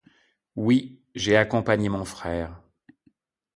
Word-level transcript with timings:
Oui, 0.55 0.99
j'ai 1.13 1.37
accompagné 1.37 1.87
mon 1.87 2.05
frère. 2.05 2.59